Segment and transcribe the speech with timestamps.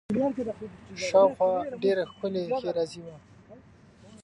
[1.05, 1.51] شاوخوا
[1.81, 3.15] ډېره ښکلې ښېرازي وه.